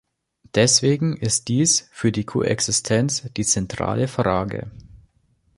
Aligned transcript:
Deswegen 0.55 1.15
ist 1.15 1.47
dies 1.47 1.87
für 1.91 2.11
die 2.11 2.23
Koexistenz 2.23 3.29
die 3.37 3.45
zentrale 3.45 4.07
Frage. 4.07 4.71